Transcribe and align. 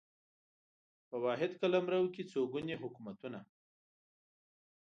په 1.09 1.15
واحد 1.23 1.51
قلمرو 1.61 2.11
کې 2.13 2.23
څو 2.31 2.41
ګوني 2.51 2.75
حکومتونه 2.83 3.39